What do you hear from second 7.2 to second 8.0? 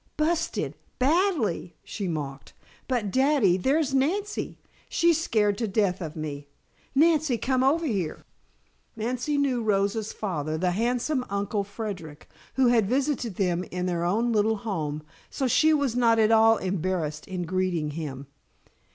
come over